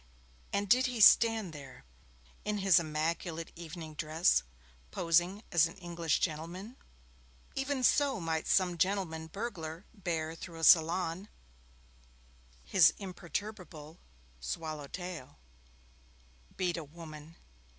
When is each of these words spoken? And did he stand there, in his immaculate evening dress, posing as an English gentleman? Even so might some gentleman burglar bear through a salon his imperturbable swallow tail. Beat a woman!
And 0.51 0.67
did 0.67 0.87
he 0.87 0.99
stand 0.99 1.53
there, 1.53 1.85
in 2.43 2.57
his 2.57 2.79
immaculate 2.79 3.51
evening 3.55 3.93
dress, 3.93 4.41
posing 4.89 5.43
as 5.51 5.67
an 5.67 5.77
English 5.77 6.21
gentleman? 6.21 6.75
Even 7.53 7.83
so 7.83 8.19
might 8.19 8.47
some 8.47 8.79
gentleman 8.79 9.27
burglar 9.27 9.85
bear 9.93 10.33
through 10.33 10.57
a 10.57 10.63
salon 10.63 11.29
his 12.63 12.95
imperturbable 12.97 13.99
swallow 14.39 14.87
tail. 14.87 15.37
Beat 16.57 16.77
a 16.77 16.83
woman! 16.83 17.35